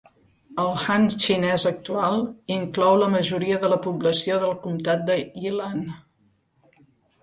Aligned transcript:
El 0.61 0.71
Han 0.93 1.05
xinès 1.25 1.65
actual 1.73 2.17
inclou 2.57 2.97
la 3.03 3.11
majoria 3.19 3.63
de 3.67 3.73
la 3.77 3.81
població 3.87 4.43
del 4.47 4.59
comtat 4.69 5.09
de 5.13 5.23
Yilan. 5.25 5.91